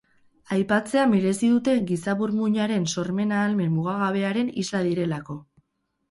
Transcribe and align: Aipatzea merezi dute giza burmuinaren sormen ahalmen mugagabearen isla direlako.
Aipatzea 0.55 1.01
merezi 1.09 1.49
dute 1.51 1.75
giza 1.91 2.15
burmuinaren 2.21 2.87
sormen 2.93 3.33
ahalmen 3.41 3.69
mugagabearen 3.75 4.49
isla 4.63 4.81
direlako. 4.89 5.37